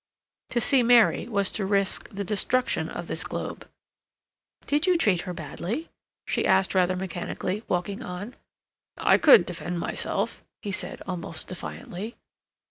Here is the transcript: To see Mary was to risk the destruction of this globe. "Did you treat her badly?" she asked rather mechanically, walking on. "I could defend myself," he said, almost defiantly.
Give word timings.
To 0.49 0.59
see 0.59 0.81
Mary 0.81 1.27
was 1.27 1.51
to 1.51 1.63
risk 1.63 2.09
the 2.09 2.23
destruction 2.23 2.89
of 2.89 3.05
this 3.05 3.23
globe. 3.23 3.69
"Did 4.65 4.87
you 4.87 4.97
treat 4.97 5.21
her 5.29 5.31
badly?" 5.35 5.89
she 6.25 6.47
asked 6.47 6.73
rather 6.73 6.95
mechanically, 6.95 7.61
walking 7.67 8.01
on. 8.01 8.33
"I 8.97 9.19
could 9.19 9.45
defend 9.45 9.77
myself," 9.79 10.41
he 10.63 10.71
said, 10.71 11.03
almost 11.05 11.49
defiantly. 11.49 12.15